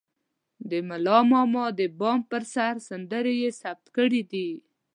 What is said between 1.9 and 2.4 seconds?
بام